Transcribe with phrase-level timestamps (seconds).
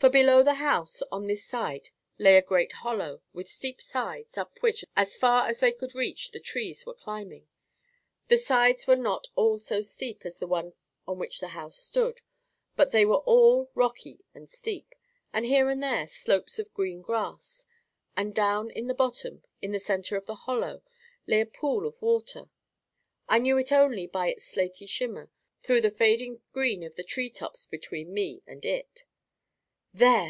[0.00, 4.56] For below the house on this side lay a great hollow, with steep sides, up
[4.60, 7.48] which, as far as they could reach, the trees were climbing.
[8.28, 10.72] The sides were not all so steep as the one
[11.06, 12.22] on which the house stood,
[12.76, 14.94] but they were all rocky and steep,
[15.34, 17.66] with here and there slopes of green grass.
[18.16, 20.80] And down in the bottom, in the centre of the hollow,
[21.26, 22.48] lay a pool of water.
[23.28, 25.30] I knew it only by its slaty shimmer
[25.60, 29.04] through the fading green of the tree tops between me and it.
[29.92, 30.28] "There!"